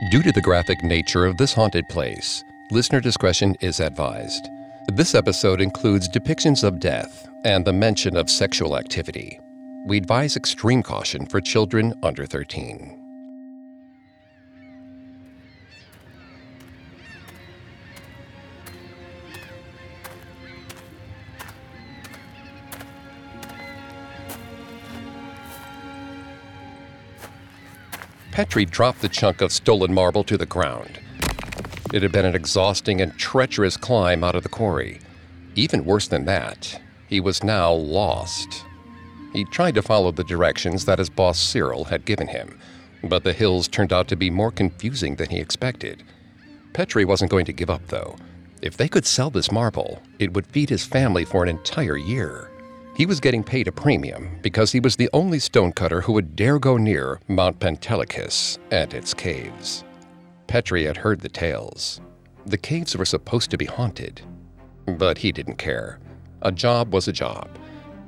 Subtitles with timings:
[0.00, 4.48] Due to the graphic nature of this haunted place, listener discretion is advised.
[4.92, 9.40] This episode includes depictions of death and the mention of sexual activity.
[9.86, 12.97] We advise extreme caution for children under 13.
[28.38, 31.00] Petrie dropped the chunk of stolen marble to the ground.
[31.92, 35.00] It had been an exhausting and treacherous climb out of the quarry.
[35.56, 38.64] Even worse than that, he was now lost.
[39.32, 42.60] He tried to follow the directions that his boss Cyril had given him,
[43.02, 46.04] but the hills turned out to be more confusing than he expected.
[46.74, 48.14] Petrie wasn't going to give up, though.
[48.62, 52.52] If they could sell this marble, it would feed his family for an entire year.
[52.98, 56.58] He was getting paid a premium because he was the only stonecutter who would dare
[56.58, 59.84] go near Mount Pentelicus and its caves.
[60.48, 62.00] Petrie had heard the tales.
[62.46, 64.22] The caves were supposed to be haunted.
[64.86, 66.00] But he didn't care.
[66.42, 67.48] A job was a job.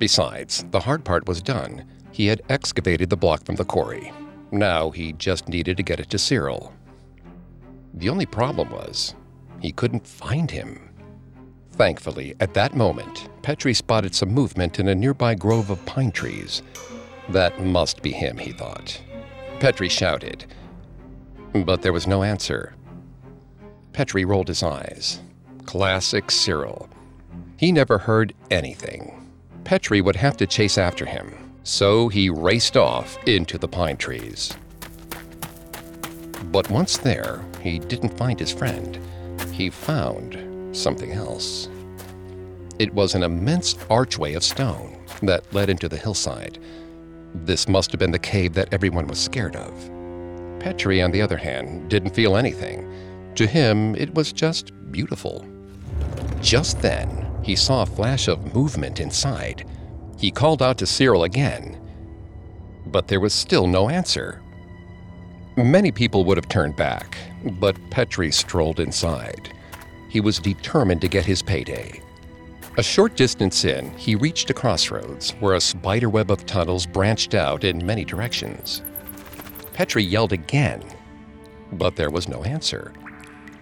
[0.00, 1.84] Besides, the hard part was done.
[2.10, 4.12] He had excavated the block from the quarry.
[4.50, 6.74] Now he just needed to get it to Cyril.
[7.94, 9.14] The only problem was,
[9.60, 10.89] he couldn't find him.
[11.80, 16.60] Thankfully, at that moment, Petrie spotted some movement in a nearby grove of pine trees.
[17.30, 19.00] That must be him, he thought.
[19.60, 20.44] Petrie shouted,
[21.54, 22.74] but there was no answer.
[23.94, 25.22] Petrie rolled his eyes.
[25.64, 26.86] Classic Cyril.
[27.56, 29.26] He never heard anything.
[29.64, 34.54] Petrie would have to chase after him, so he raced off into the pine trees.
[36.52, 38.98] But once there, he didn't find his friend.
[39.50, 41.69] He found something else.
[42.80, 46.58] It was an immense archway of stone that led into the hillside.
[47.34, 49.70] This must have been the cave that everyone was scared of.
[50.60, 52.90] Petrie, on the other hand, didn't feel anything.
[53.34, 55.46] To him, it was just beautiful.
[56.40, 59.66] Just then, he saw a flash of movement inside.
[60.16, 61.78] He called out to Cyril again,
[62.86, 64.40] but there was still no answer.
[65.58, 67.18] Many people would have turned back,
[67.60, 69.52] but Petrie strolled inside.
[70.08, 72.00] He was determined to get his payday.
[72.80, 77.62] A short distance in, he reached a crossroads where a spiderweb of tunnels branched out
[77.62, 78.80] in many directions.
[79.74, 80.82] Petrie yelled again,
[81.72, 82.94] but there was no answer.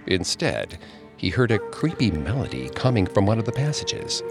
[0.06, 0.78] Instead,
[1.16, 4.22] he heard a creepy melody coming from one of the passages.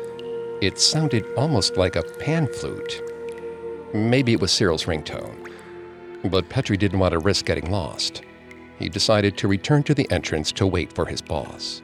[0.62, 3.02] It sounded almost like a pan flute.
[3.94, 5.52] Maybe it was Cyril's ringtone.
[6.24, 8.22] But Petrie didn't want to risk getting lost.
[8.80, 11.82] He decided to return to the entrance to wait for his boss.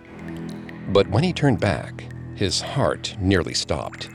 [0.88, 4.10] But when he turned back, his heart nearly stopped.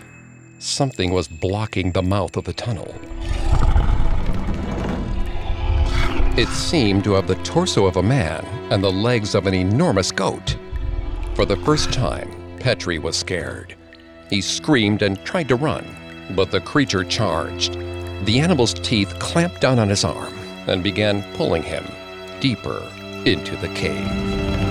[0.59, 2.95] Something was blocking the mouth of the tunnel.
[6.37, 10.13] It seemed to have the torso of a man and the legs of an enormous
[10.13, 10.57] goat.
[11.35, 12.31] For the first time,
[12.61, 13.75] Petrie was scared.
[14.31, 15.85] He screamed and tried to run,
[16.37, 17.75] but the creature charged.
[18.25, 20.35] The animal's teeth clamped down on his arm
[20.69, 21.85] and began pulling him
[22.41, 22.83] deeper
[23.25, 24.68] into the cave.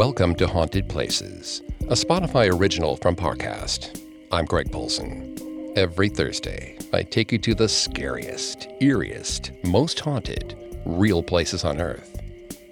[0.00, 4.02] Welcome to Haunted Places, a Spotify original from Parcast.
[4.32, 5.36] I'm Greg Polcyn.
[5.76, 10.56] Every Thursday, I take you to the scariest, eeriest, most haunted,
[10.86, 12.18] real places on Earth.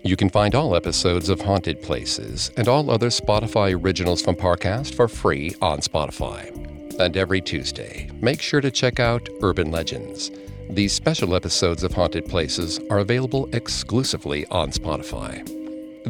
[0.02, 4.94] You can find all episodes of Haunted Places and all other Spotify originals from Parcast
[4.94, 6.48] for free on Spotify.
[6.98, 10.30] And every Tuesday, make sure to check out Urban Legends.
[10.70, 15.57] These special episodes of Haunted Places are available exclusively on Spotify.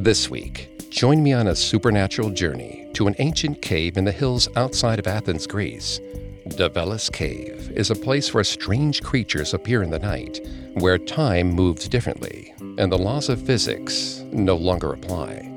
[0.01, 4.49] This week, Join me on a supernatural journey to an ancient cave in the hills
[4.57, 6.01] outside of Athens, Greece.
[6.49, 10.41] Davelis Cave is a place where strange creatures appear in the night,
[10.75, 15.51] where time moves differently, and the laws of physics no longer apply.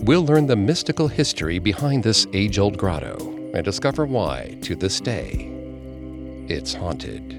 [0.00, 3.16] We'll learn the mystical history behind this age old grotto
[3.52, 5.50] and discover why, to this day,
[6.48, 7.38] it's haunted.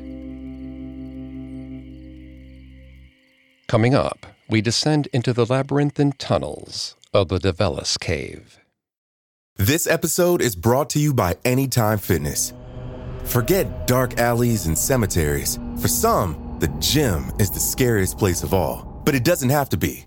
[3.68, 8.60] Coming up, we descend into the labyrinthine tunnels of the Davelis Cave.
[9.56, 12.54] This episode is brought to you by Anytime Fitness.
[13.24, 15.58] Forget dark alleys and cemeteries.
[15.82, 19.78] For some, the gym is the scariest place of all, but it doesn't have to
[19.78, 20.06] be.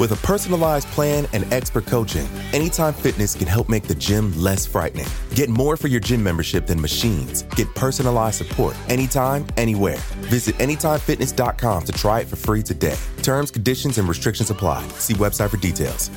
[0.00, 4.64] With a personalized plan and expert coaching, Anytime Fitness can help make the gym less
[4.64, 5.04] frightening.
[5.34, 7.42] Get more for your gym membership than machines.
[7.54, 9.98] Get personalized support anytime, anywhere.
[10.30, 12.96] Visit AnytimeFitness.com to try it for free today.
[13.22, 14.88] Terms, conditions, and restrictions apply.
[14.96, 16.10] See website for details.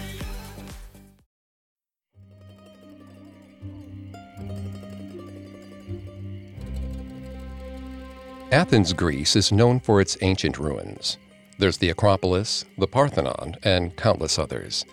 [8.53, 11.17] Athens, Greece is known for its ancient ruins.
[11.57, 14.85] There's the Acropolis, the Parthenon, and countless others.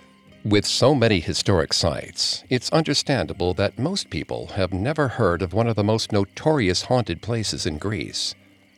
[0.44, 5.66] With so many historic sites, it's understandable that most people have never heard of one
[5.66, 8.34] of the most notorious haunted places in Greece,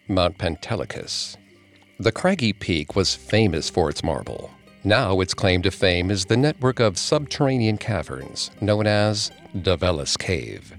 [0.09, 1.37] Mount Pentelicus.
[2.01, 4.51] The craggy peak was famous for its marble.
[4.83, 10.73] Now its claim to fame is the network of subterranean caverns known as Davelis Cave.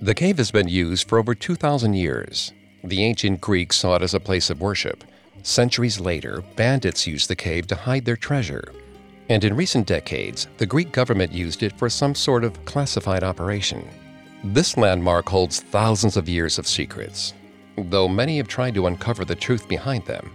[0.00, 2.52] The cave has been used for over 2,000 years.
[2.82, 5.04] The ancient Greeks saw it as a place of worship.
[5.46, 8.64] Centuries later, bandits used the cave to hide their treasure.
[9.28, 13.88] And in recent decades, the Greek government used it for some sort of classified operation.
[14.42, 17.32] This landmark holds thousands of years of secrets.
[17.78, 20.32] Though many have tried to uncover the truth behind them,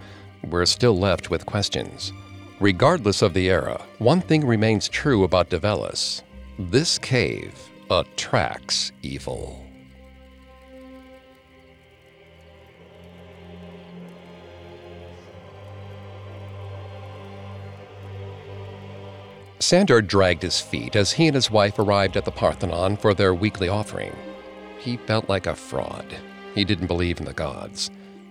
[0.48, 2.10] we're still left with questions.
[2.58, 6.22] Regardless of the era, one thing remains true about Davelis
[6.58, 7.52] this cave
[7.90, 9.62] attracts evil.
[19.62, 23.32] Sandor dragged his feet as he and his wife arrived at the Parthenon for their
[23.32, 24.12] weekly offering.
[24.80, 26.16] He felt like a fraud.
[26.52, 27.88] He didn't believe in the gods.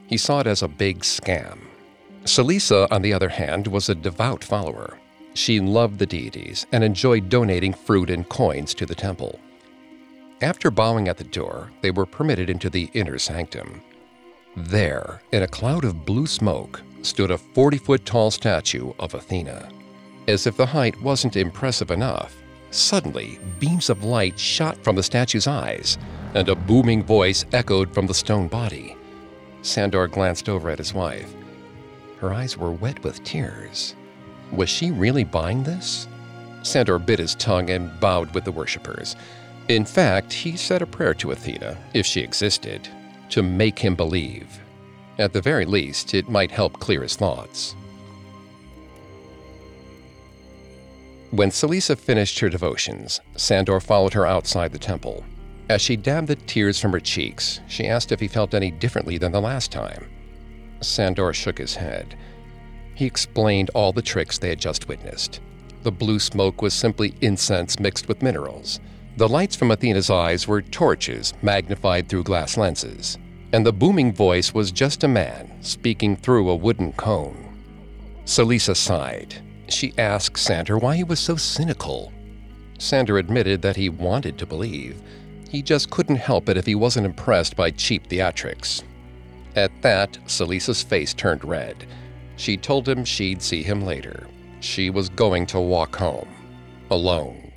[0.08, 1.60] He saw it as a big scam.
[2.26, 5.00] Salisa, on the other hand, was a devout follower.
[5.34, 9.40] She loved the deities and enjoyed donating fruit and coins to the temple.
[10.42, 13.82] After bowing at the door, they were permitted into the inner sanctum.
[14.58, 19.70] There, in a cloud of blue smoke, stood a 40 foot tall statue of Athena.
[20.28, 25.48] As if the height wasn't impressive enough, suddenly beams of light shot from the statue's
[25.48, 25.98] eyes,
[26.34, 28.96] and a booming voice echoed from the stone body.
[29.62, 31.34] Sandor glanced over at his wife.
[32.20, 33.96] Her eyes were wet with tears.
[34.52, 36.08] Was she really buying this?
[36.64, 39.16] Sandor bit his tongue and bowed with the worshippers.
[39.68, 42.88] In fact, he said a prayer to Athena, if she existed,
[43.30, 44.60] to make him believe.
[45.18, 47.76] At the very least, it might help clear his thoughts.
[51.32, 55.24] When Salisa finished her devotions, Sandor followed her outside the temple.
[55.70, 59.18] As she dabbed the tears from her cheeks, she asked if he felt any differently
[59.18, 60.10] than the last time.
[60.82, 62.18] Sandor shook his head.
[62.96, 65.40] He explained all the tricks they had just witnessed.
[65.84, 68.82] The blue smoke was simply incense mixed with minerals.
[69.16, 73.18] The lights from Athena's eyes were torches magnified through glass lenses.
[73.54, 77.58] And the booming voice was just a man speaking through a wooden cone.
[78.26, 82.12] Salisa sighed she asked Sandor why he was so cynical.
[82.78, 85.02] Sandor admitted that he wanted to believe.
[85.50, 88.84] He just couldn't help it if he wasn't impressed by cheap theatrics.
[89.56, 91.86] At that, Salisa's face turned red.
[92.38, 94.28] She told him she'd see him later.
[94.62, 96.30] She was going to walk home.
[96.90, 97.52] Alone.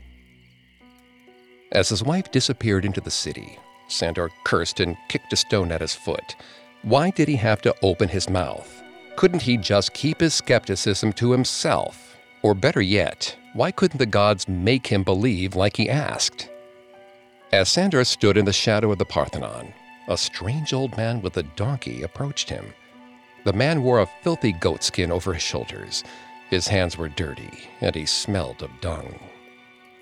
[1.73, 3.59] As his wife disappeared into the city,
[3.89, 6.37] Sandor cursed and kicked a stone at his foot.
[6.83, 8.84] Why did he have to open his mouth?
[9.17, 12.17] Couldn't he just keep his skepticism to himself?
[12.43, 16.51] Or better yet, why couldn't the gods make him believe like he asked?
[17.53, 19.73] As Sandor stood in the shadow of the Parthenon,
[20.09, 22.75] a strange old man with a donkey approached him.
[23.45, 26.03] The man wore a filthy goatskin over his shoulders.
[26.51, 27.51] His hands were dirty,
[27.81, 29.19] and he smelled of dung.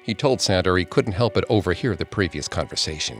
[0.02, 3.18] He told Sandor he couldn't help but overhear the previous conversation.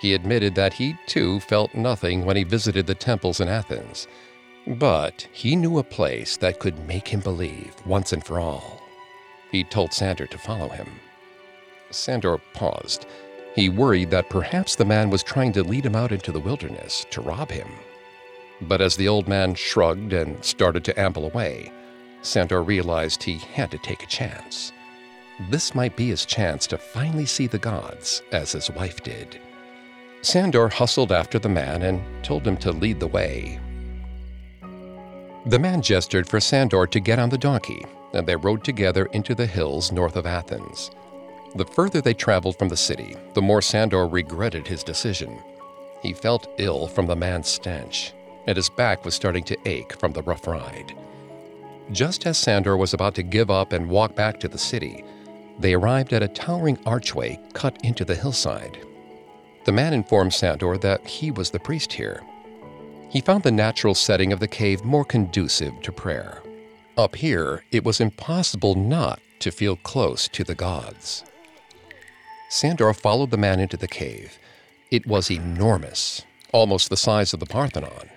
[0.00, 4.06] He admitted that he, too, felt nothing when he visited the temples in Athens.
[4.68, 8.82] But he knew a place that could make him believe once and for all.
[9.50, 10.88] He told Sandor to follow him.
[11.90, 13.06] Sandor paused.
[13.54, 17.06] He worried that perhaps the man was trying to lead him out into the wilderness
[17.10, 17.68] to rob him.
[18.60, 21.72] But as the old man shrugged and started to amble away,
[22.20, 24.72] Sandor realized he had to take a chance.
[25.48, 29.40] This might be his chance to finally see the gods as his wife did.
[30.20, 33.60] Sandor hustled after the man and told him to lead the way,
[35.48, 39.34] the man gestured for Sandor to get on the donkey, and they rode together into
[39.34, 40.90] the hills north of Athens.
[41.54, 45.38] The further they traveled from the city, the more Sandor regretted his decision.
[46.02, 48.12] He felt ill from the man's stench,
[48.46, 50.94] and his back was starting to ache from the rough ride.
[51.92, 55.02] Just as Sandor was about to give up and walk back to the city,
[55.58, 58.86] they arrived at a towering archway cut into the hillside.
[59.64, 62.22] The man informed Sandor that he was the priest here
[63.08, 66.42] he found the natural setting of the cave more conducive to prayer.
[66.96, 71.24] Up here, it was impossible not to feel close to the gods.
[72.50, 74.38] Sandor followed the man into the cave.
[74.90, 76.22] It was enormous,
[76.52, 78.10] almost the size of the Parthenon.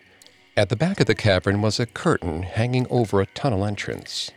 [0.58, 4.32] At the back of the cavern was a curtain hanging over a tunnel entrance.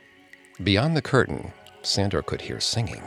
[0.62, 3.02] Beyond the curtain, Sandor could hear singing.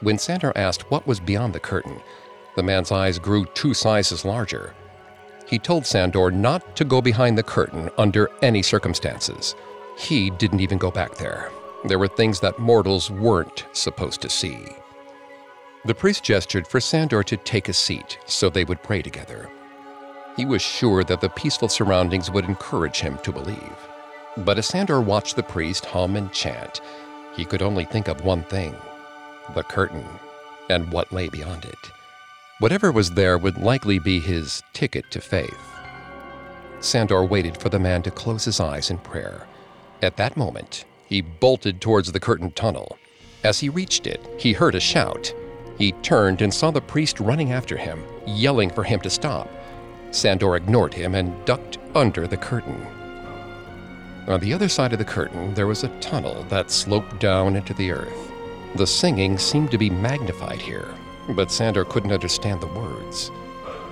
[0.00, 2.00] When Sandor asked what was beyond the curtain,
[2.56, 4.74] the man's eyes grew two sizes larger
[5.52, 9.54] He told Sandor not to go behind the curtain under any circumstances.
[9.98, 11.50] He didn't even go back there.
[11.84, 14.64] There were things that mortals weren't supposed to see.
[15.84, 19.50] The priest gestured for Sandor to take a seat so they would pray together.
[20.38, 23.76] He was sure that the peaceful surroundings would encourage him to believe.
[24.38, 26.80] But as Sandor watched the priest hum and chant,
[27.36, 28.74] he could only think of one thing
[29.54, 30.06] the curtain
[30.70, 31.92] and what lay beyond it.
[32.62, 35.58] Whatever was there would likely be his ticket to faith.
[36.78, 39.48] Sandor waited for the man to close his eyes in prayer.
[40.00, 42.96] At that moment, he bolted towards the curtained tunnel.
[43.42, 45.34] As he reached it, he heard a shout.
[45.76, 49.50] He turned and saw the priest running after him, yelling for him to stop.
[50.12, 52.86] Sandor ignored him and ducked under the curtain.
[54.28, 57.74] On the other side of the curtain, there was a tunnel that sloped down into
[57.74, 58.30] the earth.
[58.76, 60.94] The singing seemed to be magnified here,
[61.30, 63.30] but Sandor couldn't understand the words.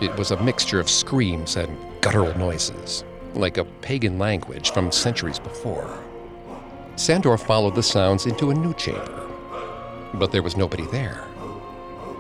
[0.01, 5.39] It was a mixture of screams and guttural noises, like a pagan language from centuries
[5.39, 5.99] before.
[6.97, 9.27] Sandor followed the sounds into a new chamber,
[10.15, 11.25] but there was nobody there.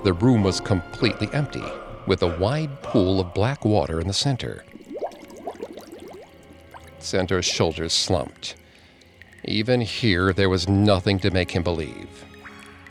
[0.05, 1.64] The room was completely empty,
[2.07, 4.64] with a wide pool of black water in the center.
[6.99, 8.57] Sandor's shoulders slumped.
[9.45, 12.25] Even here, there was nothing to make him believe.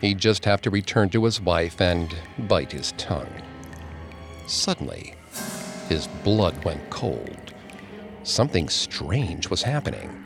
[0.01, 3.33] He'd just have to return to his wife and bite his tongue.
[4.47, 5.15] Suddenly,
[5.89, 7.53] his blood went cold.
[8.23, 10.23] Something strange was happening.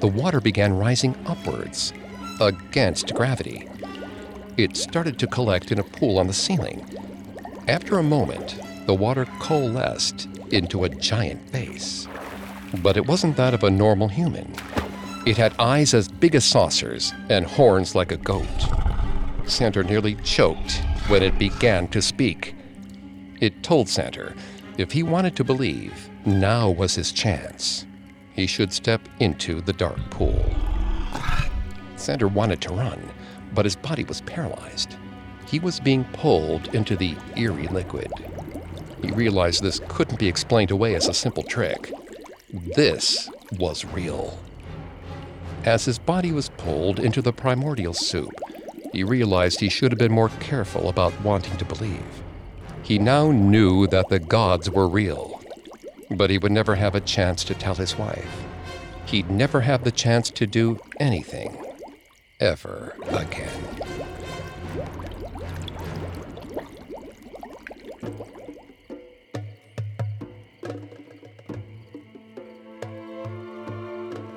[0.00, 1.92] The water began rising upwards,
[2.40, 3.68] against gravity.
[4.56, 6.84] It started to collect in a pool on the ceiling.
[7.68, 12.06] After a moment, the water coalesced into a giant face.
[12.82, 14.54] But it wasn't that of a normal human.
[15.24, 18.81] It had eyes as big as saucers and horns like a goat.
[19.46, 22.54] Sandor nearly choked when it began to speak.
[23.40, 24.34] It told Sandor
[24.78, 27.86] if he wanted to believe, now was his chance.
[28.32, 30.42] He should step into the dark pool.
[31.96, 33.10] Sandor wanted to run,
[33.54, 34.96] but his body was paralyzed.
[35.46, 38.10] He was being pulled into the eerie liquid.
[39.02, 41.92] He realized this couldn't be explained away as a simple trick.
[42.74, 44.38] This was real.
[45.64, 48.32] As his body was pulled into the primordial soup,
[48.92, 52.22] he realized he should have been more careful about wanting to believe.
[52.82, 55.40] He now knew that the gods were real,
[56.10, 58.44] but he would never have a chance to tell his wife.
[59.06, 61.56] He'd never have the chance to do anything
[62.38, 63.50] ever again.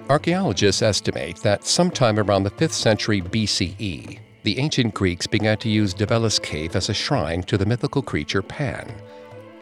[0.07, 5.96] Archaeologists estimate that sometime around the 5th century BCE, the ancient Greeks began to use
[5.96, 8.94] Davelis Cave as a shrine to the mythical creature Pan.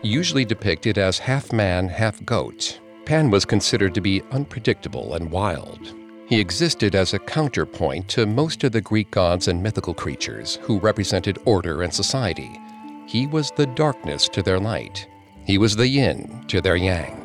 [0.02, 5.96] Usually depicted as half man, half goat, Pan was considered to be unpredictable and wild.
[6.28, 10.80] He existed as a counterpoint to most of the Greek gods and mythical creatures who
[10.80, 12.60] represented order and society.
[13.06, 15.08] He was the darkness to their light.
[15.46, 17.22] He was the yin to their yang.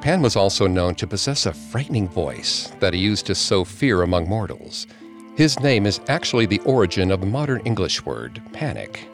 [0.00, 4.00] Pan was also known to possess a frightening voice that he used to sow fear
[4.00, 4.86] among mortals.
[5.36, 9.08] His name is actually the origin of the modern English word panic,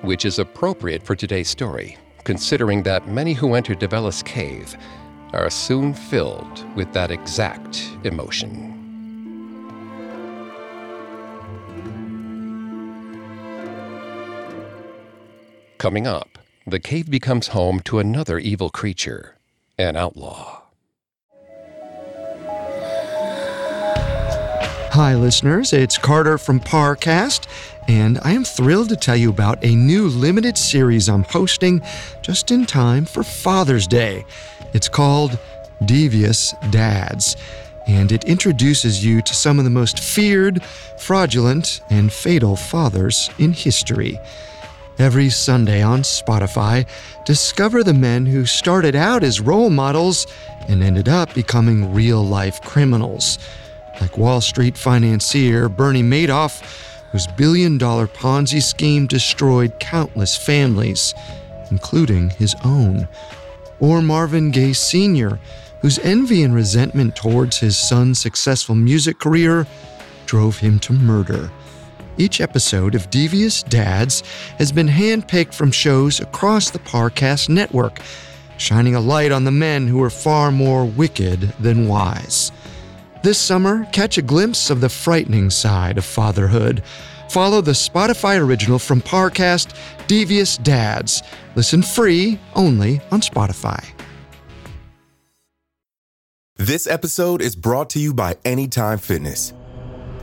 [0.00, 4.74] which is appropriate for today's story, considering that many who enter Davelis Cave
[5.34, 8.74] are soon filled with that exact emotion.
[15.76, 19.36] Coming up, the cave becomes home to another evil creature,
[19.76, 20.57] an outlaw.
[24.98, 25.72] Hi, listeners.
[25.72, 27.46] It's Carter from Parcast,
[27.86, 31.82] and I am thrilled to tell you about a new limited series I'm hosting
[32.20, 34.24] just in time for Father's Day.
[34.72, 35.38] It's called
[35.84, 37.36] Devious Dads,
[37.86, 40.64] and it introduces you to some of the most feared,
[40.98, 44.18] fraudulent, and fatal fathers in history.
[44.98, 46.88] Every Sunday on Spotify,
[47.24, 50.26] discover the men who started out as role models
[50.66, 53.38] and ended up becoming real life criminals
[54.00, 56.62] like Wall Street financier Bernie Madoff,
[57.12, 61.14] whose billion dollar Ponzi scheme destroyed countless families,
[61.70, 63.08] including his own.
[63.80, 65.38] Or Marvin Gaye Sr.,
[65.80, 69.66] whose envy and resentment towards his son's successful music career
[70.26, 71.50] drove him to murder.
[72.18, 74.22] Each episode of Devious Dads
[74.58, 78.00] has been handpicked from shows across the Parcast network,
[78.56, 82.50] shining a light on the men who are far more wicked than wise.
[83.20, 86.82] This summer, catch a glimpse of the frightening side of fatherhood.
[87.30, 91.22] follow the Spotify original from Parcast, Devious Dads.
[91.56, 93.84] Listen free only on Spotify.
[96.56, 99.52] This episode is brought to you by Anytime Fitness.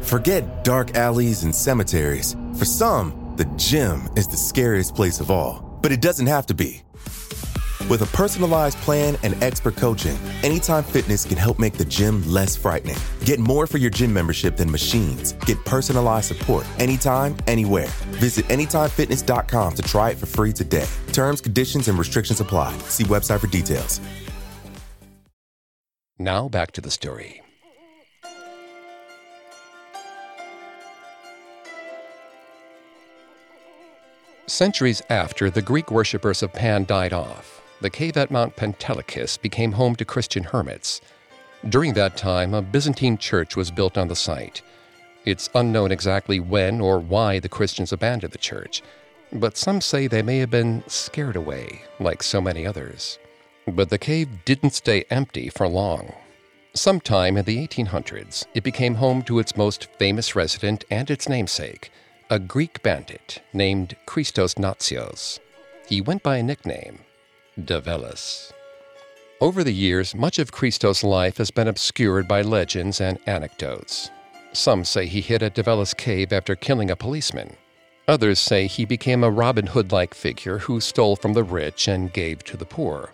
[0.02, 2.36] Forget dark alleys and cemeteries.
[2.58, 6.54] For some, the gym is the scariest place of all, but it doesn't have to
[6.54, 6.82] be.
[7.90, 12.56] With a personalized plan and expert coaching, Anytime Fitness can help make the gym less
[12.56, 12.98] frightening.
[13.26, 15.34] Get more for your gym membership than machines.
[15.46, 17.88] Get personalized support anytime, anywhere.
[18.20, 20.88] Visit AnytimeFitness.com to try it for free today.
[21.12, 22.78] Terms, conditions, and restrictions apply.
[22.90, 24.00] See website for details.
[26.18, 27.42] Now back to the story.
[34.48, 37.55] Centuries after the Greek worshippers of Pan died off,
[37.86, 41.02] the cave at Mount Pentelicus became home to Christian hermits.
[41.70, 44.64] During that time, a Byzantine church was built on the site.
[45.24, 48.82] It's unknown exactly when or why the Christians abandoned the church,
[49.32, 53.20] but some say they may have been scared away, like so many others.
[53.68, 56.12] But the cave didn't stay empty for long.
[56.74, 61.92] Sometime in the 1800s, it became home to its most famous resident and its namesake,
[62.32, 65.38] a Greek bandit named Christos Natsios.
[65.88, 67.05] He went by a nickname,
[67.64, 68.52] Davelis.
[69.40, 74.12] Over the years, much of Christos' life has been obscured by legends and anecdotes.
[74.52, 77.56] Some say he hid at Davelis Cave after killing a policeman.
[78.10, 82.12] Others say he became a Robin Hood like figure who stole from the rich and
[82.12, 83.14] gave to the poor.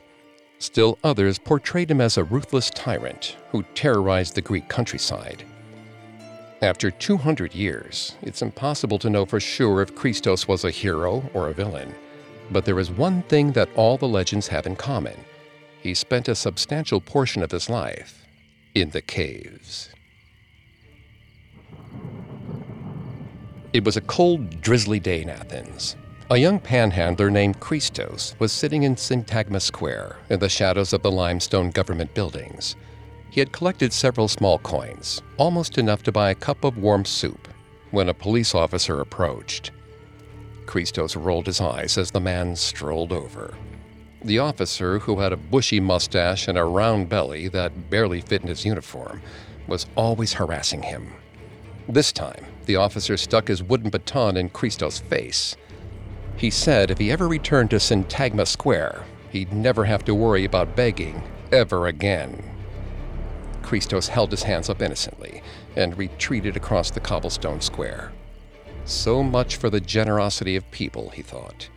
[0.57, 5.43] Still others portrayed him as a ruthless tyrant who terrorized the Greek countryside.
[6.63, 11.49] After 200 years, it's impossible to know for sure if Christos was a hero or
[11.49, 11.93] a villain.
[12.51, 15.25] But there is one thing that all the legends have in common
[15.81, 18.25] he spent a substantial portion of his life
[18.75, 19.89] in the caves.
[23.73, 25.95] It was a cold, drizzly day in Athens.
[26.29, 31.11] A young panhandler named Christos was sitting in Syntagma Square in the shadows of the
[31.11, 32.75] limestone government buildings.
[33.31, 37.47] He had collected several small coins, almost enough to buy a cup of warm soup,
[37.91, 39.71] when a police officer approached.
[40.65, 43.53] Christos rolled his eyes as the man strolled over.
[44.23, 48.47] The officer, who had a bushy mustache and a round belly that barely fit in
[48.47, 49.21] his uniform,
[49.67, 51.13] was always harassing him.
[51.89, 55.55] This time, the officer stuck his wooden baton in Christos' face.
[56.37, 60.75] He said if he ever returned to Syntagma Square, he'd never have to worry about
[60.75, 62.43] begging ever again.
[63.61, 65.41] Christos held his hands up innocently
[65.75, 68.11] and retreated across the cobblestone square.
[68.85, 71.69] So much for the generosity of people, he thought.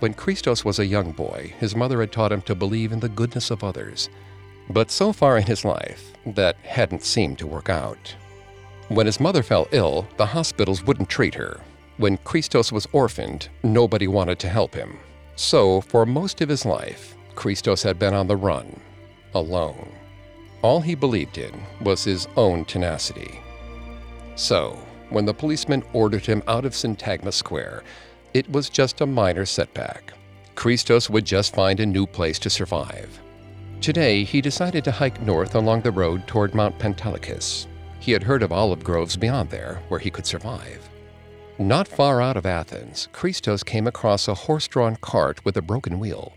[0.00, 3.08] When Christos was a young boy, his mother had taught him to believe in the
[3.08, 4.08] goodness of others.
[4.70, 8.14] But so far in his life, that hadn't seemed to work out.
[8.88, 11.60] When his mother fell ill, the hospitals wouldn't treat her.
[11.96, 14.98] When Christos was orphaned, nobody wanted to help him.
[15.34, 18.80] So, for most of his life, Christos had been on the run,
[19.34, 19.92] alone.
[20.62, 23.40] All he believed in was his own tenacity.
[24.36, 24.78] So,
[25.10, 27.84] when the policeman ordered him out of Syntagma Square,
[28.34, 30.12] it was just a minor setback.
[30.54, 33.20] Christos would just find a new place to survive.
[33.80, 37.66] Today, he decided to hike north along the road toward Mount Pentelicus.
[38.00, 40.88] He had heard of olive groves beyond there where he could survive.
[41.58, 45.98] Not far out of Athens, Christos came across a horse drawn cart with a broken
[45.98, 46.32] wheel.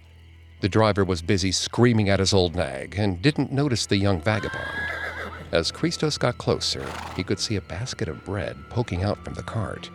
[0.62, 5.11] The driver was busy screaming at his old nag and didn't notice the young vagabond.
[5.52, 9.44] As Christos got closer, he could see a basket of bread poking out from the
[9.44, 9.90] cart.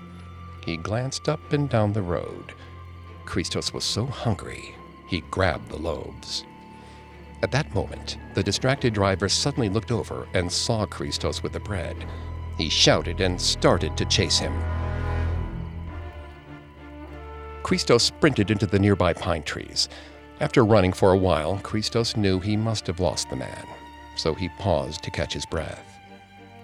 [0.66, 2.52] He glanced up and down the road.
[3.24, 4.74] Christos was so hungry,
[5.08, 6.44] he grabbed the loaves.
[7.42, 11.96] At that moment, the distracted driver suddenly looked over and saw Christos with the bread.
[12.58, 14.52] He shouted and started to chase him.
[17.62, 19.88] Christos sprinted into the nearby pine trees.
[20.40, 23.66] After running for a while, Christos knew he must have lost the man
[24.16, 25.98] so he paused to catch his breath.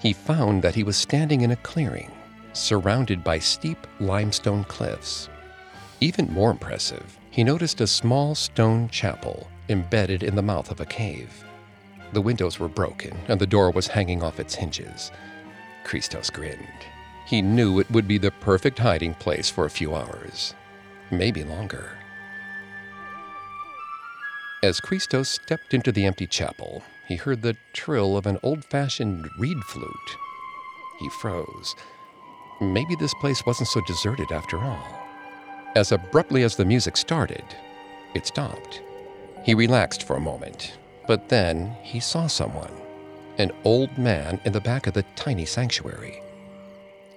[0.01, 2.11] He found that he was standing in a clearing,
[2.53, 5.29] surrounded by steep limestone cliffs.
[6.01, 10.87] Even more impressive, he noticed a small stone chapel embedded in the mouth of a
[10.87, 11.45] cave.
[12.13, 15.11] The windows were broken and the door was hanging off its hinges.
[15.85, 16.67] Christos grinned.
[17.27, 20.55] He knew it would be the perfect hiding place for a few hours,
[21.11, 21.93] maybe longer.
[24.65, 29.29] As Christos stepped into the empty chapel, he heard the trill of an old fashioned
[29.37, 30.17] reed flute.
[31.01, 31.75] He froze.
[32.61, 34.87] Maybe this place wasn't so deserted after all.
[35.75, 37.43] As abruptly as the music started,
[38.15, 38.83] it stopped.
[39.43, 42.71] He relaxed for a moment, but then he saw someone
[43.39, 46.23] an old man in the back of the tiny sanctuary.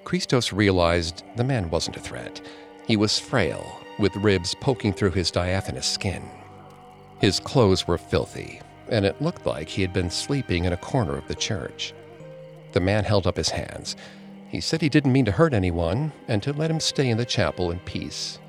[0.03, 2.41] Christos realized the man wasn't a threat.
[2.87, 6.27] He was frail, with ribs poking through his diaphanous skin.
[7.19, 11.17] His clothes were filthy, and it looked like he had been sleeping in a corner
[11.17, 11.93] of the church.
[12.73, 13.95] The man held up his hands.
[14.49, 17.25] He said he didn't mean to hurt anyone and to let him stay in the
[17.25, 18.39] chapel in peace.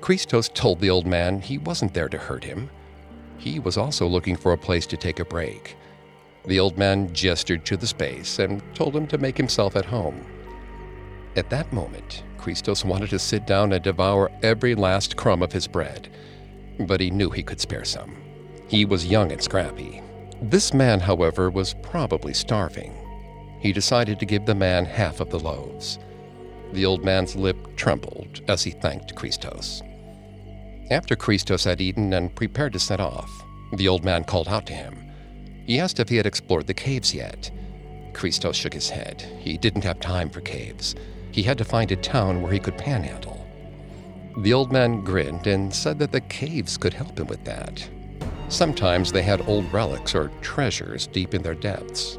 [0.00, 2.70] Christos told the old man he wasn't there to hurt him.
[3.38, 5.76] He was also looking for a place to take a break.
[6.46, 10.24] The old man gestured to the space and told him to make himself at home.
[11.34, 15.66] At that moment, Christos wanted to sit down and devour every last crumb of his
[15.66, 16.08] bread,
[16.80, 18.16] but he knew he could spare some.
[18.68, 20.02] He was young and scrappy.
[20.42, 22.94] This man, however, was probably starving.
[23.60, 25.98] He decided to give the man half of the loaves.
[26.72, 29.82] The old man's lip trembled as he thanked Christos.
[30.90, 33.30] After Christos had eaten and prepared to set off,
[33.72, 35.10] the old man called out to him.
[35.66, 37.50] He asked if he had explored the caves yet.
[38.12, 39.22] Christos shook his head.
[39.40, 40.94] He didn't have time for caves.
[41.32, 43.45] He had to find a town where he could panhandle.
[44.38, 47.88] The old man grinned and said that the caves could help him with that.
[48.48, 52.18] Sometimes they had old relics or treasures deep in their depths.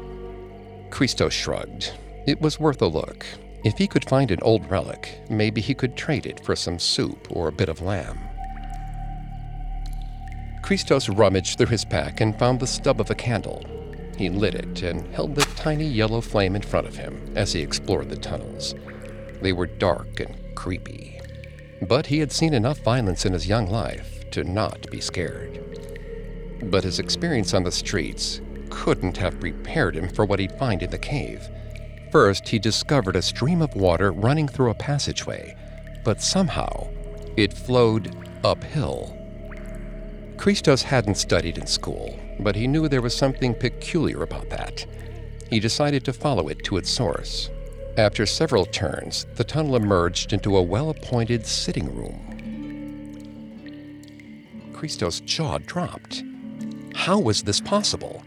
[0.90, 1.92] Christos shrugged.
[2.26, 3.24] It was worth a look.
[3.64, 7.28] If he could find an old relic, maybe he could trade it for some soup
[7.30, 8.18] or a bit of lamb.
[10.62, 13.64] Christos rummaged through his pack and found the stub of a candle.
[14.16, 17.62] He lit it and held the tiny yellow flame in front of him as he
[17.62, 18.74] explored the tunnels.
[19.40, 21.20] They were dark and creepy.
[21.82, 25.60] But he had seen enough violence in his young life to not be scared.
[26.64, 30.90] But his experience on the streets couldn't have prepared him for what he'd find in
[30.90, 31.48] the cave.
[32.10, 35.56] First, he discovered a stream of water running through a passageway,
[36.04, 36.88] but somehow
[37.36, 38.14] it flowed
[38.44, 39.14] uphill.
[40.36, 44.86] Christos hadn't studied in school, but he knew there was something peculiar about that.
[45.50, 47.50] He decided to follow it to its source.
[47.98, 52.36] After several turns, the tunnel emerged into a well appointed sitting room.
[54.72, 56.22] Christos' jaw dropped.
[56.94, 58.22] How was this possible?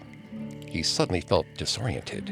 [0.67, 2.31] He suddenly felt disoriented.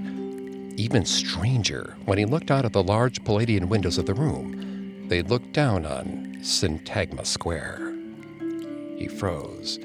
[0.78, 5.08] Even stranger when he looked out at the large Palladian windows of the room.
[5.08, 7.96] They looked down on Syntagma Square.
[8.98, 9.80] He froze.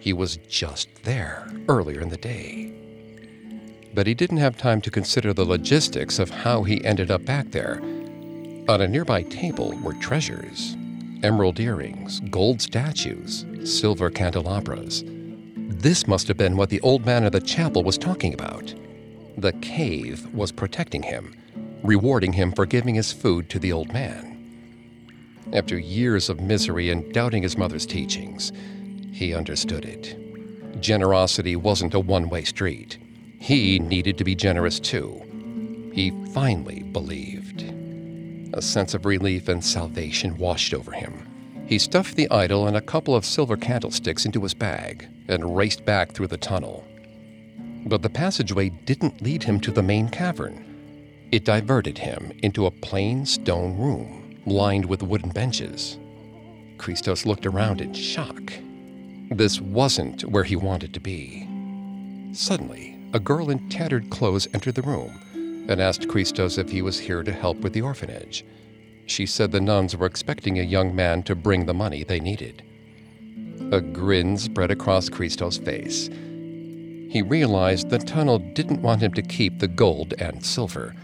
[0.00, 2.79] He was just there earlier in the day.
[3.94, 7.50] But he didn't have time to consider the logistics of how he ended up back
[7.50, 7.80] there.
[8.68, 10.76] On a nearby table were treasures
[11.22, 15.04] emerald earrings, gold statues, silver candelabras.
[15.56, 18.74] This must have been what the old man of the chapel was talking about.
[19.36, 21.36] The cave was protecting him,
[21.82, 24.30] rewarding him for giving his food to the old man.
[25.52, 28.52] After years of misery and doubting his mother's teachings,
[29.12, 30.16] he understood it.
[30.80, 32.98] Generosity wasn't a one way street.
[33.40, 35.20] He needed to be generous too.
[35.94, 37.62] He finally believed.
[38.52, 41.26] A sense of relief and salvation washed over him.
[41.66, 45.86] He stuffed the idol and a couple of silver candlesticks into his bag and raced
[45.86, 46.84] back through the tunnel.
[47.86, 51.26] But the passageway didn't lead him to the main cavern.
[51.32, 55.96] It diverted him into a plain stone room lined with wooden benches.
[56.76, 58.52] Christos looked around in shock.
[59.30, 61.48] This wasn't where he wanted to be.
[62.32, 65.20] Suddenly, a girl in tattered clothes entered the room
[65.68, 68.44] and asked Christos if he was here to help with the orphanage.
[69.06, 72.62] She said the nuns were expecting a young man to bring the money they needed.
[73.72, 76.08] A grin spread across Christos' face.
[76.08, 80.94] He realized the tunnel didn't want him to keep the gold and silver.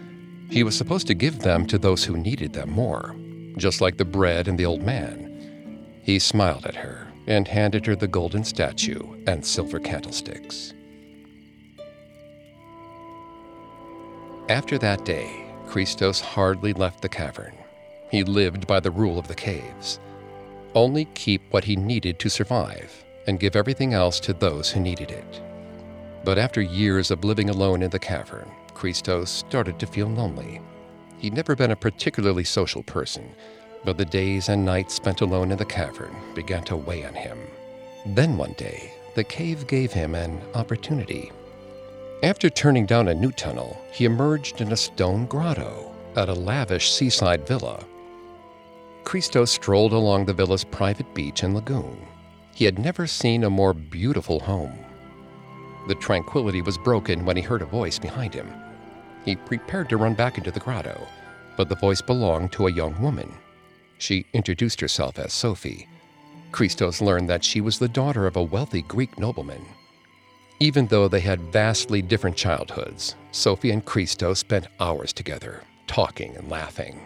[0.50, 3.16] He was supposed to give them to those who needed them more
[3.56, 6.00] just like the bread and the old man.
[6.02, 10.74] He smiled at her and handed her the golden statue and silver candlesticks.
[14.48, 17.54] After that day, Christos hardly left the cavern.
[18.10, 19.98] He lived by the rule of the caves.
[20.74, 25.10] Only keep what he needed to survive and give everything else to those who needed
[25.10, 25.42] it.
[26.24, 30.60] But after years of living alone in the cavern, Christos started to feel lonely
[31.18, 33.34] He'd never been a particularly social person,
[33.84, 37.38] but the days and nights spent alone in the cavern began to weigh on him.
[38.04, 41.32] Then one day, the cave gave him an opportunity.
[42.22, 46.90] After turning down a new tunnel, he emerged in a stone grotto at a lavish
[46.90, 47.84] seaside villa.
[49.04, 52.06] Christos strolled along the villa's private beach and lagoon.
[52.54, 54.78] He had never seen a more beautiful home.
[55.88, 58.50] The tranquility was broken when he heard a voice behind him.
[59.24, 61.06] He prepared to run back into the grotto,
[61.56, 63.30] but the voice belonged to a young woman.
[63.98, 65.86] She introduced herself as Sophie.
[66.50, 69.66] Christos learned that she was the daughter of a wealthy Greek nobleman.
[70.58, 76.48] Even though they had vastly different childhoods, Sophie and Christos spent hours together, talking and
[76.48, 76.98] laughing.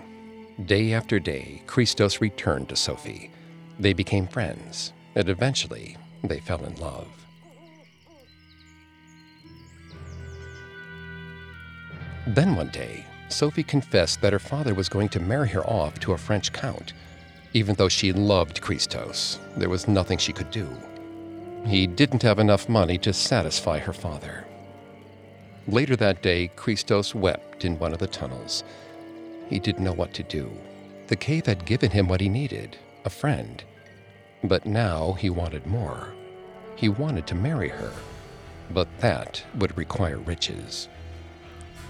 [0.66, 3.32] Day after day, Christos returned to Sophie.
[3.80, 7.08] They became friends, and eventually they fell in love.
[12.28, 16.12] Then one day, Sophie confessed that her father was going to marry her off to
[16.12, 16.92] a French count.
[17.52, 20.68] Even though she loved Christos, there was nothing she could do.
[21.66, 24.44] He didn't have enough money to satisfy her father.
[25.68, 28.64] Later that day, Christos wept in one of the tunnels.
[29.48, 30.50] He didn't know what to do.
[31.08, 33.62] The cave had given him what he needed a friend.
[34.44, 36.12] But now he wanted more.
[36.76, 37.92] He wanted to marry her.
[38.70, 40.88] But that would require riches.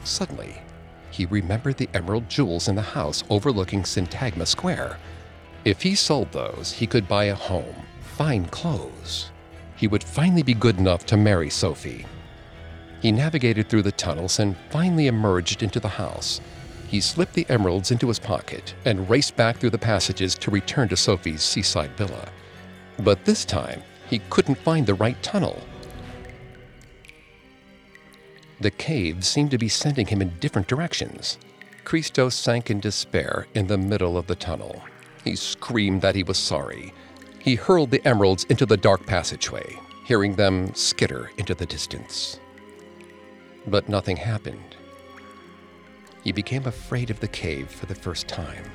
[0.05, 0.61] Suddenly,
[1.11, 4.99] he remembered the emerald jewels in the house overlooking Syntagma Square.
[5.65, 9.31] If he sold those, he could buy a home, fine clothes.
[9.81, 12.05] He would finally be good enough to marry Sophie.
[13.01, 16.39] He navigated through the tunnels and finally emerged into the house.
[16.87, 20.91] He slipped the emeralds into his pocket and raced back through the passages to return
[20.91, 22.29] to Sophie's seaside villa.
[22.99, 25.59] But this time, he couldn't find the right tunnel.
[28.61, 31.39] The cave seemed to be sending him in different directions.
[31.85, 34.83] Christos sank in despair in the middle of the tunnel.
[35.25, 36.93] He screamed that he was sorry.
[37.41, 42.39] He hurled the emeralds into the dark passageway, hearing them skitter into the distance.
[43.67, 44.77] But nothing happened.
[46.23, 48.71] He became afraid of the cave for the first time.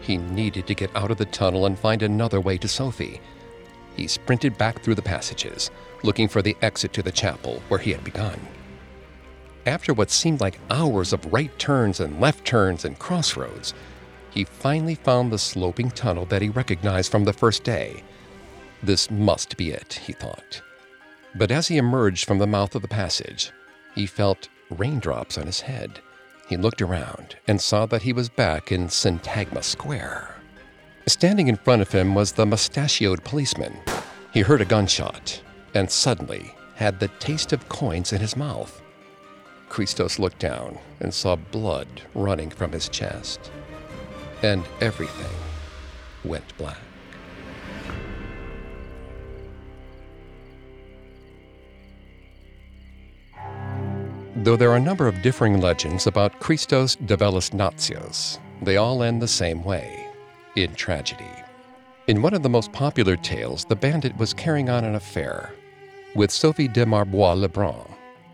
[0.00, 3.20] He needed to get out of the tunnel and find another way to Sophie.
[3.96, 5.72] He sprinted back through the passages,
[6.04, 8.38] looking for the exit to the chapel where he had begun.
[9.66, 13.74] After what seemed like hours of right turns and left turns and crossroads,
[14.30, 18.02] he finally found the sloping tunnel that he recognized from the first day.
[18.82, 20.62] This must be it, he thought.
[21.34, 23.52] But as he emerged from the mouth of the passage,
[23.94, 26.00] he felt raindrops on his head.
[26.48, 30.34] He looked around and saw that he was back in Syntagma Square.
[31.06, 33.76] Standing in front of him was the mustachioed policeman.
[34.32, 35.42] He heard a gunshot
[35.74, 38.82] and suddenly had the taste of coins in his mouth.
[39.68, 43.50] Christos looked down and saw blood running from his chest.
[44.42, 45.36] And everything
[46.24, 46.78] went black.
[54.36, 59.20] Though there are a number of differing legends about Christos Davelis Natsios, they all end
[59.20, 60.08] the same way
[60.56, 61.30] in tragedy.
[62.06, 65.52] In one of the most popular tales, the bandit was carrying on an affair
[66.14, 67.86] with Sophie de Marbois Lebrun,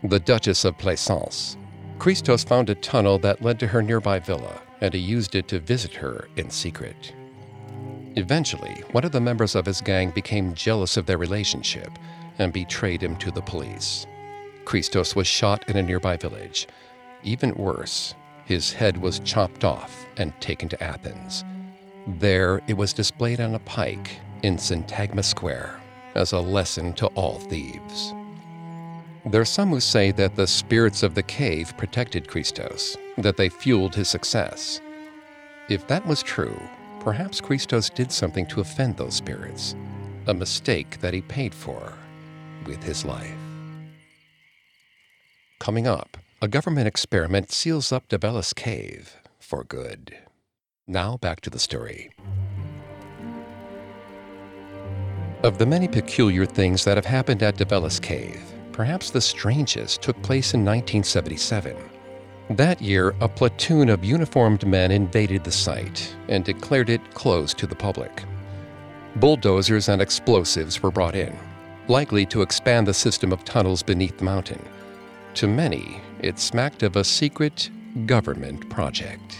[0.03, 1.57] the Duchess of Plaisance.
[1.99, 5.59] Christos found a tunnel that led to her nearby villa, and he used it to
[5.59, 7.13] visit her in secret.
[8.15, 11.91] Eventually, one of the members of his gang became jealous of their relationship
[12.39, 14.07] and betrayed him to the police.
[14.65, 16.67] Christos was shot in a nearby village.
[17.23, 21.43] Even worse, his head was chopped off and taken to Athens.
[22.07, 25.79] There, it was displayed on a pike in Syntagma Square
[26.15, 28.13] as a lesson to all thieves.
[29.29, 33.49] There are some who say that the spirits of the cave protected Christos, that they
[33.49, 34.79] fueled his success.
[35.67, 36.57] If that was true,
[37.01, 39.75] perhaps Christos did something to offend those spirits,
[40.27, 41.91] a mistake that he paid for
[42.65, 43.35] with his life.
[45.59, 50.15] Coming up, a government experiment seals up Davelis Cave for good.
[50.87, 52.11] Now back to the story.
[55.43, 58.41] Of the many peculiar things that have happened at Davelis Cave,
[58.77, 61.75] perhaps the strangest took place in 1977.
[62.51, 67.65] That year, a platoon of uniformed men invaded the site and declared it closed to
[67.65, 68.23] the public.
[69.15, 71.35] Bulldozers and explosives were brought in,
[71.87, 74.63] likely to expand the system of tunnels beneath the mountain.
[75.33, 77.71] To many, it smacked of a secret
[78.05, 79.39] government project.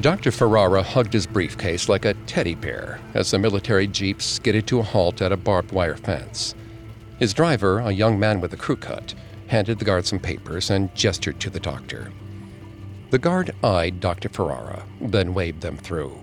[0.00, 0.30] Dr.
[0.30, 4.82] Ferrara hugged his briefcase like a teddy bear as the military jeep skidded to a
[4.84, 6.54] halt at a barbed wire fence.
[7.18, 9.14] His driver, a young man with a crew cut,
[9.48, 12.12] handed the guard some papers and gestured to the doctor.
[13.10, 14.28] The guard eyed Dr.
[14.28, 16.16] Ferrara, then waved them through.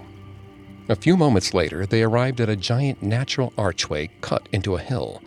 [0.88, 5.22] A few moments later, they arrived at a giant natural archway cut into a hill.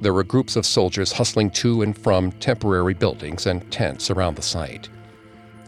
[0.00, 4.42] There were groups of soldiers hustling to and from temporary buildings and tents around the
[4.42, 4.88] site.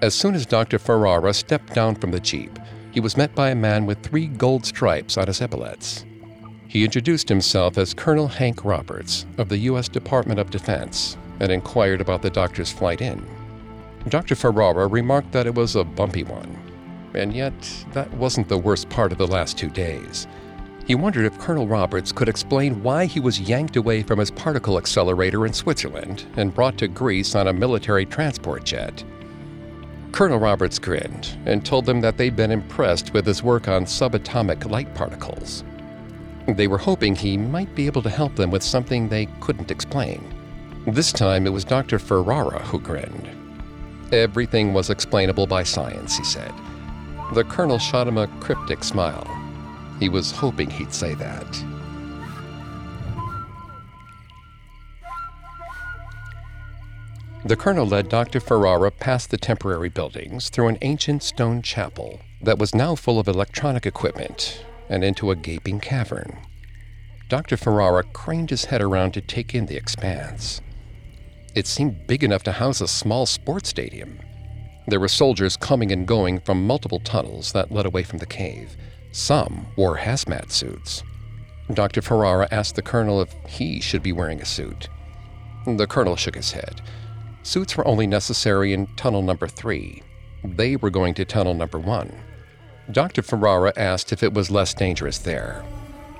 [0.03, 0.81] As soon as Dr.
[0.81, 2.59] Ferrara stepped down from the jeep,
[2.91, 6.05] he was met by a man with three gold stripes on his epaulets.
[6.67, 9.89] He introduced himself as Colonel Hank Roberts of the U.S.
[9.89, 13.25] Department of Defense and inquired about the doctor's flight in.
[14.09, 14.35] Dr.
[14.35, 16.59] Ferrara remarked that it was a bumpy one,
[17.15, 17.55] and yet
[17.93, 20.27] that wasn't the worst part of the last two days.
[20.85, 24.79] He wondered if Colonel Roberts could explain why he was yanked away from his particle
[24.79, 29.05] accelerator in Switzerland and brought to Greece on a military transport jet.
[30.13, 34.71] Colonel Roberts grinned and told them that they'd been impressed with his work on subatomic
[34.71, 35.65] light particles.
[36.47, 40.23] They were hoping he might be able to help them with something they couldn't explain.
[40.87, 41.99] This time it was Dr.
[41.99, 43.31] Ferrara who grinned.
[44.13, 46.53] Everything was explainable by science, he said.
[47.33, 49.27] The colonel shot him a cryptic smile.
[49.99, 51.65] He was hoping he'd say that.
[57.45, 58.39] The colonel led Dr.
[58.39, 63.27] Ferrara past the temporary buildings through an ancient stone chapel that was now full of
[63.27, 66.39] electronic equipment and into a gaping cavern.
[67.29, 67.57] Dr.
[67.57, 70.61] Ferrara craned his head around to take in the expanse.
[71.57, 74.21] It seemed big enough to house a small sports stadium.
[74.87, 78.77] There were soldiers coming and going from multiple tunnels that led away from the cave.
[79.11, 81.03] Some wore hazmat suits.
[81.75, 82.03] Dr.
[82.03, 84.89] Ferrara asked the colonel if he should be wearing a suit.
[85.67, 86.81] The colonel shook his head.
[87.43, 90.03] Suits were only necessary in tunnel number three.
[90.45, 92.13] They were going to tunnel number one.
[92.91, 93.23] Dr.
[93.23, 95.65] Ferrara asked if it was less dangerous there.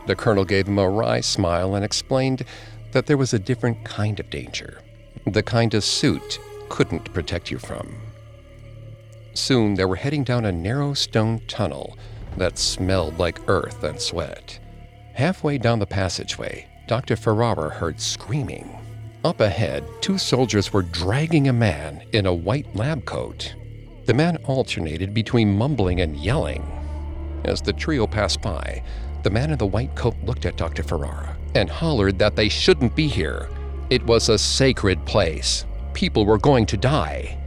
[0.07, 2.45] The colonel gave him a wry smile and explained
[2.93, 4.81] that there was a different kind of danger,
[5.27, 7.95] the kind a suit couldn't protect you from.
[9.35, 11.97] Soon they were heading down a narrow stone tunnel
[12.37, 14.59] that smelled like earth and sweat.
[15.15, 17.17] Halfway down the passageway, Dr.
[17.17, 18.79] Ferrara heard screaming.
[19.25, 23.55] Up ahead, two soldiers were dragging a man in a white lab coat.
[24.07, 26.67] The man alternated between mumbling and yelling.
[27.45, 28.83] As the trio passed by,
[29.23, 30.83] the man in the white coat looked at Dr.
[30.83, 33.49] Ferrara and hollered that they shouldn't be here.
[33.91, 35.67] It was a sacred place.
[35.95, 37.39] People were going to die.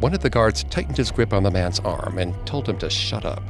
[0.00, 2.88] One of the guards tightened his grip on the man's arm and told him to
[2.88, 3.42] shut up.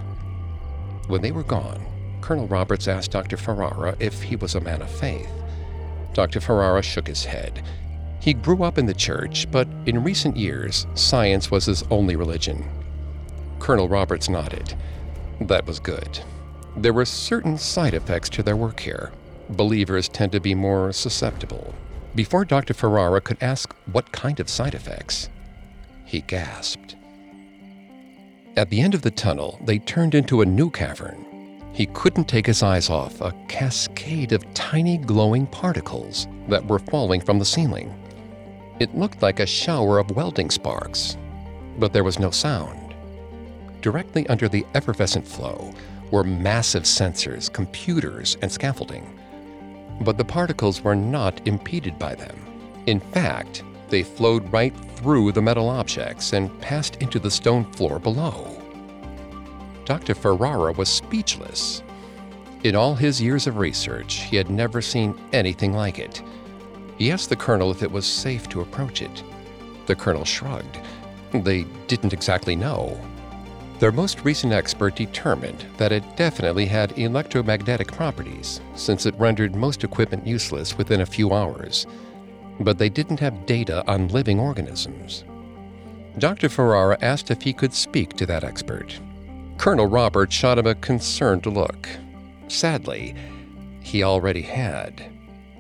[1.07, 1.87] When they were gone,
[2.23, 3.37] Colonel Roberts asked Dr.
[3.37, 5.31] Ferrara if he was a man of faith.
[6.17, 6.41] Dr.
[6.41, 7.63] Ferrara shook his head.
[8.21, 12.67] He grew up in the church, but in recent years, science was his only religion.
[13.59, 14.75] Colonel Roberts nodded.
[15.43, 16.21] That was good.
[16.75, 19.13] There were certain side effects to their work here.
[19.51, 21.75] Believers tend to be more susceptible.
[22.15, 22.73] Before Dr.
[22.73, 25.29] Ferrara could ask what kind of side effects,
[26.07, 26.97] he gasped.
[28.57, 31.26] At the end of the tunnel, they turned into a new cavern.
[31.77, 37.21] He couldn't take his eyes off a cascade of tiny glowing particles that were falling
[37.21, 37.95] from the ceiling.
[38.81, 41.19] It looked like a shower of welding sparks,
[41.79, 42.95] but there was no sound.
[43.83, 45.75] Directly under the effervescent flow
[46.11, 49.21] were massive sensors, computers, and scaffolding.
[50.01, 52.39] But the particles were not impeded by them.
[52.87, 57.99] In fact, they flowed right through the metal objects and passed into the stone floor
[57.99, 58.66] below.
[59.87, 60.15] Dr.
[60.15, 61.83] Ferrara was speechless.
[62.65, 66.23] In all his years of research, he had never seen anything like it.
[66.99, 69.23] He asked the colonel if it was safe to approach it.
[69.87, 70.79] The colonel shrugged.
[71.33, 73.01] They didn't exactly know.
[73.79, 79.85] Their most recent expert determined that it definitely had electromagnetic properties, since it rendered most
[79.85, 81.87] equipment useless within a few hours
[82.61, 85.25] but they didn't have data on living organisms.
[86.19, 86.49] Dr.
[86.49, 88.99] Ferrara asked if he could speak to that expert.
[89.59, 91.89] Colonel Robert shot him a concerned look.
[92.49, 93.15] Sadly,
[93.81, 95.11] he already had.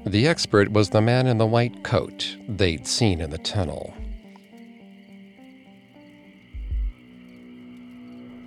[0.04, 3.94] The expert was the man in the white coat they'd seen in the tunnel.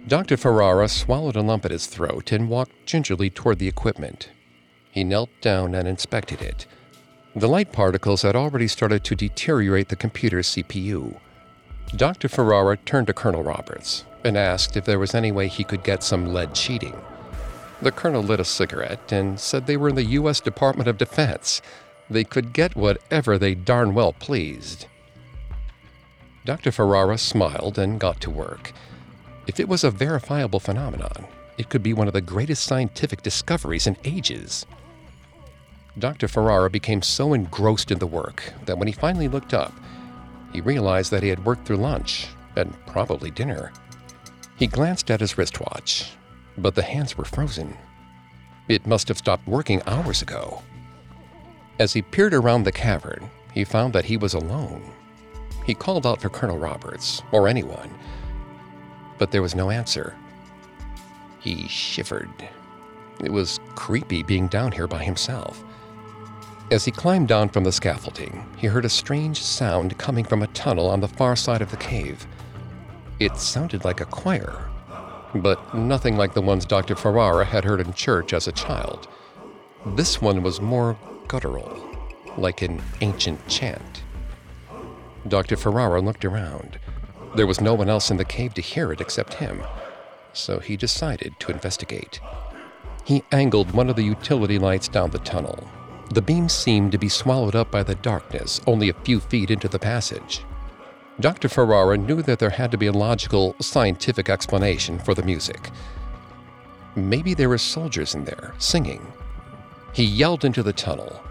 [0.07, 0.37] Dr.
[0.37, 4.29] Ferrara swallowed a lump at his throat and walked gingerly toward the equipment.
[4.91, 6.65] He knelt down and inspected it.
[7.35, 11.19] The light particles had already started to deteriorate the computer's CPU.
[11.95, 12.29] Dr.
[12.29, 16.03] Ferrara turned to Colonel Roberts and asked if there was any way he could get
[16.03, 16.95] some lead sheeting.
[17.81, 20.39] The colonel lit a cigarette and said they were in the U.S.
[20.39, 21.61] Department of Defense.
[22.09, 24.85] They could get whatever they darn well pleased.
[26.45, 26.71] Dr.
[26.71, 28.71] Ferrara smiled and got to work.
[29.47, 31.25] If it was a verifiable phenomenon,
[31.57, 34.65] it could be one of the greatest scientific discoveries in ages.
[35.97, 36.27] Dr.
[36.27, 39.73] Ferrara became so engrossed in the work that when he finally looked up,
[40.51, 43.71] he realized that he had worked through lunch and probably dinner.
[44.57, 46.11] He glanced at his wristwatch,
[46.57, 47.77] but the hands were frozen.
[48.67, 50.61] It must have stopped working hours ago.
[51.79, 54.83] As he peered around the cavern, he found that he was alone.
[55.65, 57.89] He called out for Colonel Roberts or anyone,
[59.17, 60.15] but there was no answer.
[61.39, 62.29] He shivered.
[63.23, 65.63] It was creepy being down here by himself.
[66.71, 70.47] As he climbed down from the scaffolding, he heard a strange sound coming from a
[70.47, 72.27] tunnel on the far side of the cave.
[73.19, 74.65] It sounded like a choir.
[75.33, 76.95] but nothing like the ones Dr.
[76.95, 79.07] Ferrara had heard in church as a child.
[79.85, 80.97] This one was more
[81.27, 81.71] guttural,
[82.37, 84.03] like an ancient chant.
[85.27, 85.55] Dr.
[85.55, 86.79] Ferrara looked around.
[87.35, 89.61] There was no one else in the cave to hear it except him,
[90.33, 92.19] so he decided to investigate.
[93.03, 95.67] He angled one of the utility lights down the tunnel.
[96.11, 99.67] The beam seemed to be swallowed up by the darkness only a few feet into
[99.67, 100.43] the passage.
[101.19, 101.49] Dr.
[101.49, 105.69] Ferrara knew that there had to be a logical, scientific explanation for the music.
[106.95, 109.05] Maybe there were soldiers in there, singing.
[109.93, 111.21] He yelled into the tunnel,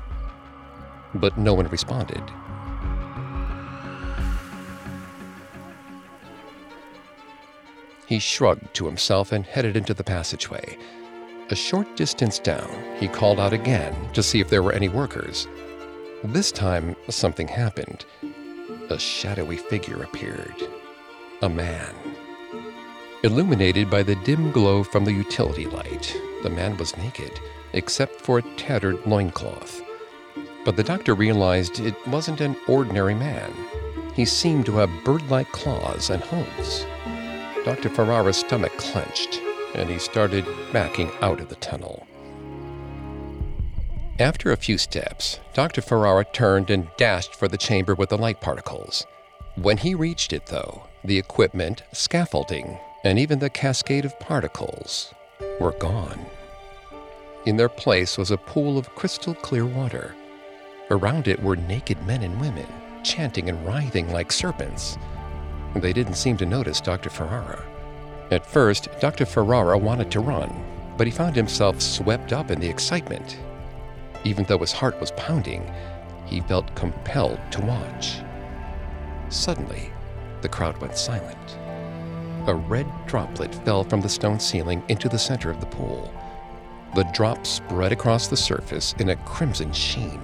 [1.15, 2.23] but no one responded.
[8.07, 10.79] He shrugged to himself and headed into the passageway.
[11.51, 15.49] A short distance down, he called out again to see if there were any workers.
[16.23, 18.05] This time, something happened
[18.91, 20.55] a shadowy figure appeared.
[21.43, 21.95] A man.
[23.23, 27.33] Illuminated by the dim glow from the utility light, the man was naked,
[27.73, 29.83] except for a tattered loincloth.
[30.65, 33.53] But the doctor realized it wasn't an ordinary man.
[34.15, 36.85] He seemed to have bird like claws and hooves.
[37.65, 37.89] Dr.
[37.89, 39.41] Ferrara's stomach clenched,
[39.75, 42.07] and he started backing out of the tunnel.
[44.19, 45.81] After a few steps, Dr.
[45.81, 49.07] Ferrara turned and dashed for the chamber with the light particles.
[49.55, 55.15] When he reached it, though, the equipment, scaffolding, and even the cascade of particles
[55.61, 56.27] were gone.
[57.47, 60.15] In their place was a pool of crystal clear water.
[60.91, 62.67] Around it were naked men and women,
[63.05, 64.99] chanting and writhing like serpents.
[65.77, 67.11] They didn't seem to notice Dr.
[67.11, 67.65] Ferrara.
[68.31, 69.27] At first, Dr.
[69.27, 70.53] Ferrara wanted to run,
[70.97, 73.39] but he found himself swept up in the excitement
[74.25, 75.73] even though his heart was pounding,
[76.27, 78.21] he felt compelled to watch.
[79.29, 79.91] Suddenly,
[80.43, 81.59] the crowd went silent.
[82.47, 86.13] A red droplet fell from the stone ceiling into the center of the pool.
[86.95, 90.21] The drop spread across the surface in a crimson sheen.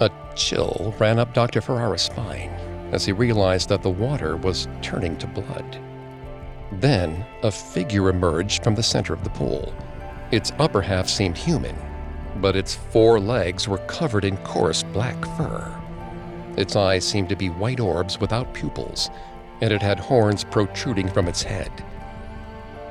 [0.00, 1.60] A chill ran up Dr.
[1.60, 2.50] Ferrara's spine
[2.92, 5.78] as he realized that the water was turning to blood.
[6.80, 9.72] Then, a figure emerged from the center of the pool.
[10.30, 11.76] Its upper half seemed human,
[12.36, 15.70] but its four legs were covered in coarse black fur.
[16.56, 19.10] Its eyes seemed to be white orbs without pupils,
[19.60, 21.70] and it had horns protruding from its head.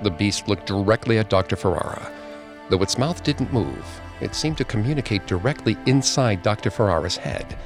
[0.04, 1.56] The beast looked directly at Dr.
[1.56, 2.12] Ferrara.
[2.70, 6.70] Though its mouth didn't move, it seemed to communicate directly inside Dr.
[6.70, 7.58] Ferrara's head.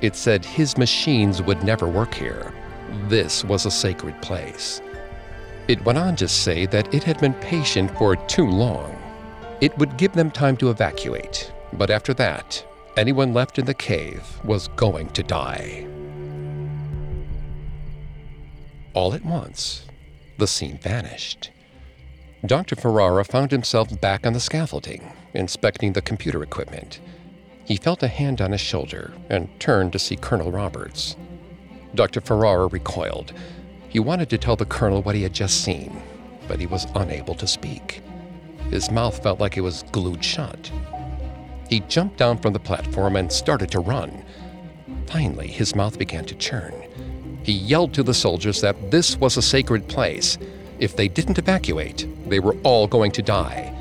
[0.00, 2.52] It said his machines would never work here.
[3.08, 4.80] This was a sacred place.
[5.68, 9.02] It went on to say that it had been patient for too long
[9.62, 14.40] it would give them time to evacuate, but after that, anyone left in the cave
[14.44, 15.86] was going to die.
[18.92, 19.86] All at once,
[20.36, 21.52] the scene vanished.
[22.44, 22.74] Dr.
[22.74, 26.98] Ferrara found himself back on the scaffolding, inspecting the computer equipment.
[27.64, 31.14] He felt a hand on his shoulder and turned to see Colonel Roberts.
[31.94, 32.20] Dr.
[32.20, 33.32] Ferrara recoiled.
[33.92, 36.02] He wanted to tell the colonel what he had just seen,
[36.48, 38.00] but he was unable to speak.
[38.70, 40.72] His mouth felt like it was glued shut.
[41.68, 44.24] He jumped down from the platform and started to run.
[45.08, 46.72] Finally, his mouth began to churn.
[47.42, 50.38] He yelled to the soldiers that this was a sacred place.
[50.78, 53.74] If they didn't evacuate, they were all going to die.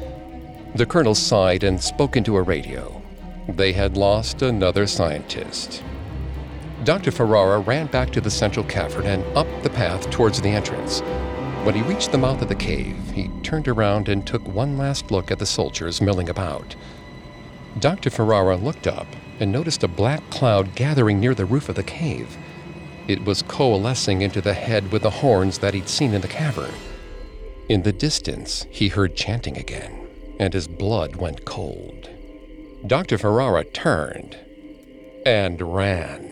[0.76, 3.02] The colonel sighed and spoke into a radio.
[3.48, 5.84] They had lost another scientist.
[6.84, 7.12] Dr.
[7.12, 11.02] Ferrara ran back to the central cavern and up the path towards the entrance.
[11.64, 15.12] When he reached the mouth of the cave, he turned around and took one last
[15.12, 16.76] look at the soldiers milling about.
[17.78, 18.10] Dr.
[18.10, 19.06] Ferrara looked up
[19.40, 22.36] and noticed a black cloud gathering near the roof of the cave.
[23.08, 26.74] It was coalescing into the head with the horns that he'd seen in the cavern.
[27.70, 30.08] In the distance, he heard chanting again,
[30.40, 32.10] and his blood went cold.
[32.88, 33.20] Dr.
[33.20, 34.36] Ferrara turned
[35.28, 36.31] and ran.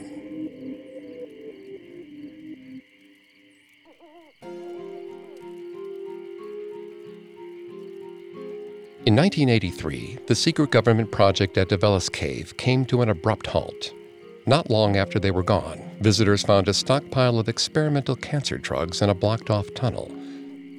[9.09, 13.91] In 1983, the secret government project at Davelis Cave came to an abrupt halt.
[14.45, 19.09] Not long after they were gone, visitors found a stockpile of experimental cancer drugs in
[19.09, 20.11] a blocked off tunnel.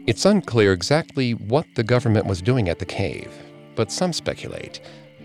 [0.07, 3.33] It's unclear exactly what the government was doing at the cave,
[3.75, 4.81] but some speculate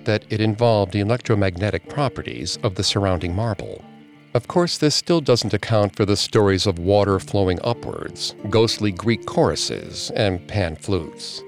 [0.05, 3.85] that it involved the electromagnetic properties of the surrounding marble.
[4.33, 9.27] Of course, this still doesn't account for the stories of water flowing upwards, ghostly Greek
[9.27, 11.43] choruses, and pan flutes.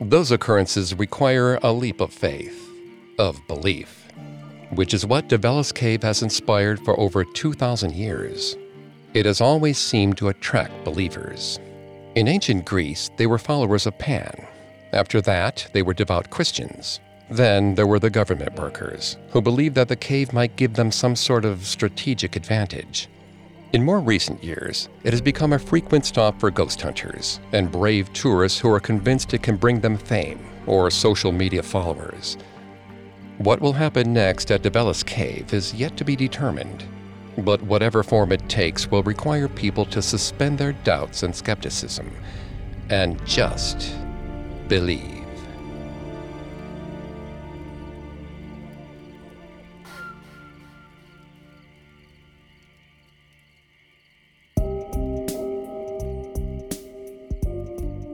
[0.00, 2.70] Those occurrences require a leap of faith,
[3.18, 4.08] of belief,
[4.70, 8.56] which is what Davelis Cave has inspired for over 2,000 years.
[9.12, 11.58] It has always seemed to attract believers.
[12.14, 14.46] In ancient Greece, they were followers of Pan.
[14.94, 16.98] After that, they were devout Christians.
[17.30, 21.14] Then there were the government workers, who believed that the cave might give them some
[21.14, 23.06] sort of strategic advantage.
[23.72, 28.12] In more recent years, it has become a frequent stop for ghost hunters and brave
[28.12, 32.36] tourists who are convinced it can bring them fame or social media followers.
[33.38, 36.84] What will happen next at Davelis Cave is yet to be determined,
[37.38, 42.10] but whatever form it takes will require people to suspend their doubts and skepticism
[42.88, 43.94] and just
[44.66, 45.19] believe.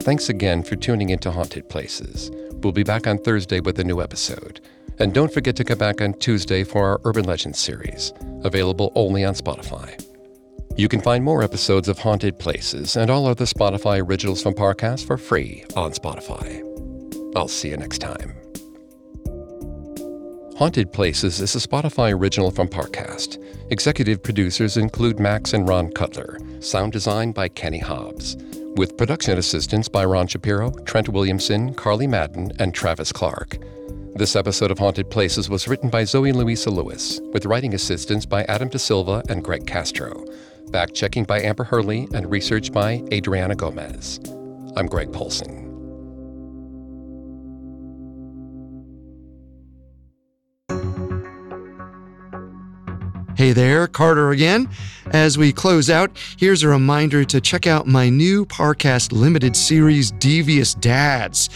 [0.07, 2.31] Thanks again for tuning into Haunted Places.
[2.63, 4.61] We'll be back on Thursday with a new episode.
[4.99, 8.13] And don't forget to come back on Tuesday for our Urban Legends series,
[8.45, 10.01] available only on Spotify.
[10.77, 15.05] You can find more episodes of Haunted Places and all other Spotify originals from Parcast
[15.05, 16.63] for free on Spotify.
[17.35, 18.33] I'll see you next time.
[20.57, 23.43] Haunted Places is a Spotify original from Parcast.
[23.71, 26.39] Executive producers include Max and Ron Cutler.
[26.61, 28.37] Sound design by Kenny Hobbs.
[28.77, 33.57] With production assistance by Ron Shapiro, Trent Williamson, Carly Madden, and Travis Clark.
[34.13, 38.43] This episode of Haunted Places was written by Zoe Louisa Lewis, with writing assistance by
[38.43, 40.23] Adam De Silva and Greg Castro.
[40.71, 44.19] Fact checking by Amber Hurley and research by Adriana Gomez.
[44.75, 45.66] I'm Greg Polcyn.
[53.37, 54.67] Hey there, Carter again.
[55.11, 56.09] As we close out,
[56.39, 61.47] here's a reminder to check out my new Parcast limited series, Devious Dads.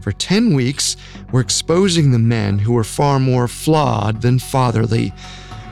[0.00, 0.96] For 10 weeks,
[1.30, 5.12] we're exposing the men who are far more flawed than fatherly,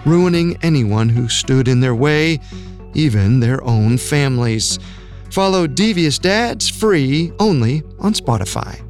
[0.04, 2.38] ruining anyone who stood in their way,
[2.92, 4.78] even their own families.
[5.30, 8.85] Follow Devious Dads free only on Spotify.